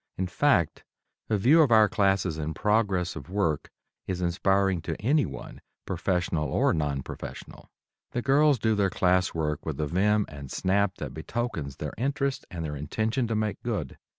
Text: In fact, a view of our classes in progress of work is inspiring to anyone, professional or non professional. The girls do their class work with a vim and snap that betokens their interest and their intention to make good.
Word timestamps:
In 0.17 0.25
fact, 0.25 0.83
a 1.29 1.37
view 1.37 1.61
of 1.61 1.71
our 1.71 1.87
classes 1.87 2.39
in 2.39 2.55
progress 2.55 3.15
of 3.15 3.29
work 3.29 3.69
is 4.07 4.19
inspiring 4.19 4.81
to 4.81 4.99
anyone, 4.99 5.61
professional 5.85 6.47
or 6.49 6.73
non 6.73 7.03
professional. 7.03 7.69
The 8.09 8.23
girls 8.23 8.57
do 8.57 8.73
their 8.73 8.89
class 8.89 9.35
work 9.35 9.63
with 9.63 9.79
a 9.79 9.85
vim 9.85 10.25
and 10.27 10.49
snap 10.51 10.95
that 10.95 11.13
betokens 11.13 11.75
their 11.75 11.93
interest 11.99 12.47
and 12.49 12.65
their 12.65 12.75
intention 12.75 13.27
to 13.27 13.35
make 13.35 13.61
good. 13.61 13.99